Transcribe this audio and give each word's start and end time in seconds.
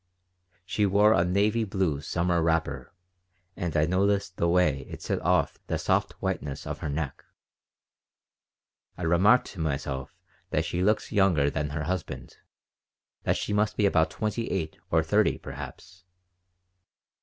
She 0.65 0.87
wore 0.87 1.13
a 1.13 1.23
navy 1.23 1.63
blue 1.63 2.01
summer 2.01 2.41
wrapper 2.41 2.91
and 3.55 3.77
I 3.77 3.85
noticed 3.85 4.35
the 4.35 4.49
way 4.49 4.79
it 4.89 5.03
set 5.03 5.21
off 5.21 5.59
the 5.67 5.77
soft 5.77 6.13
whiteness 6.13 6.65
of 6.65 6.79
her 6.79 6.89
neck. 6.89 7.23
I 8.97 9.03
remarked 9.03 9.45
to 9.51 9.59
myself 9.59 10.15
that 10.49 10.65
she 10.65 10.81
looked 10.81 11.11
younger 11.11 11.51
than 11.51 11.69
her 11.69 11.83
husband, 11.83 12.37
that 13.25 13.37
she 13.37 13.53
must 13.53 13.77
be 13.77 13.85
about 13.85 14.09
twenty 14.09 14.49
eight 14.49 14.75
or 14.89 15.03
thirty, 15.03 15.37
perhaps. 15.37 16.03